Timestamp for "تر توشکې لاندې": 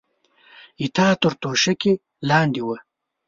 1.21-2.61